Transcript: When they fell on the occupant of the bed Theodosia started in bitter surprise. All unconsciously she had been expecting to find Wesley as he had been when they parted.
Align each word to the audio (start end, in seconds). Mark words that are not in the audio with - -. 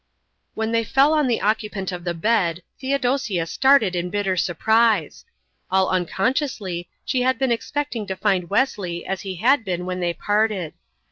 When 0.55 0.71
they 0.71 0.83
fell 0.83 1.13
on 1.13 1.27
the 1.27 1.41
occupant 1.41 1.91
of 1.91 2.05
the 2.05 2.15
bed 2.15 2.63
Theodosia 2.79 3.45
started 3.45 3.95
in 3.95 4.09
bitter 4.09 4.35
surprise. 4.35 5.25
All 5.69 5.89
unconsciously 5.89 6.89
she 7.05 7.21
had 7.21 7.37
been 7.37 7.51
expecting 7.51 8.07
to 8.07 8.15
find 8.15 8.49
Wesley 8.49 9.05
as 9.05 9.21
he 9.21 9.35
had 9.35 9.63
been 9.63 9.85
when 9.85 9.99
they 9.99 10.15
parted. 10.15 10.73